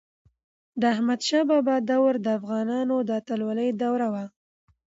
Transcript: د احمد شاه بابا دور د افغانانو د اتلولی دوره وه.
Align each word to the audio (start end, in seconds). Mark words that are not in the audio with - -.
د 0.79 0.81
احمد 0.93 1.19
شاه 1.27 1.45
بابا 1.49 1.75
دور 1.89 2.13
د 2.25 2.27
افغانانو 2.39 2.95
د 3.07 3.09
اتلولی 3.19 3.69
دوره 3.83 4.07
وه. 4.13 4.25